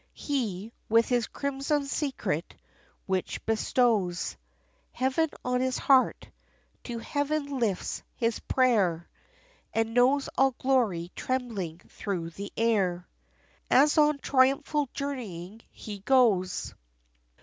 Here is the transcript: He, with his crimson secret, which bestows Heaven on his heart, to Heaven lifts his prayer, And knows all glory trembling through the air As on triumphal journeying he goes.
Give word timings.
He, 0.17 0.73
with 0.89 1.07
his 1.07 1.27
crimson 1.27 1.85
secret, 1.85 2.55
which 3.05 3.45
bestows 3.45 4.35
Heaven 4.93 5.29
on 5.45 5.61
his 5.61 5.77
heart, 5.77 6.27
to 6.85 6.97
Heaven 6.97 7.59
lifts 7.59 8.01
his 8.15 8.39
prayer, 8.39 9.07
And 9.75 9.93
knows 9.93 10.27
all 10.35 10.55
glory 10.57 11.11
trembling 11.15 11.81
through 11.87 12.31
the 12.31 12.51
air 12.57 13.07
As 13.69 13.95
on 13.99 14.17
triumphal 14.17 14.89
journeying 14.95 15.61
he 15.69 15.99
goes. 15.99 16.73